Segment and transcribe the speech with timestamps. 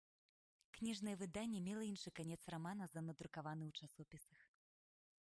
[0.75, 4.39] Кніжнае выданне мела іншы канец рамана за надрукаваны ў часопісах.